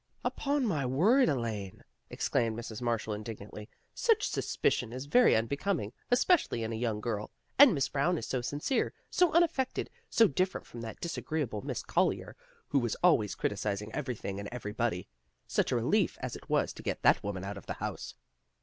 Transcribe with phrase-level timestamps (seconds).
[0.25, 2.81] "Upon my word, Elaine," exclaimed Mrs.
[2.81, 7.29] Marshall indignantly." Such suspicion is very unbecoming, especially in a young girl.
[7.59, 12.35] And Miss Brown is so sincere, so unaffected, so different from that disagreeable Miss Collier
[12.69, 15.07] who was always criticizing everything and everybody.
[15.45, 18.15] Such a relief as it was to get that woman out of the house."